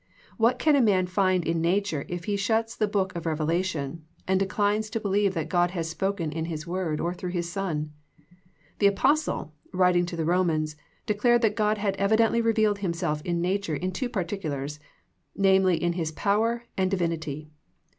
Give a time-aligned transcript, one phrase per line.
[0.37, 4.39] What can a man find in nature if he shuts the book of revelation, and
[4.39, 7.91] declines to believe that God has spoken in His Word or through His Son?
[8.79, 10.75] The Apostle, writing to the Romans,
[11.05, 14.79] declared that God had evidently revealed Himself in nature in two particulars,
[15.35, 17.51] namely in His power and divin ity.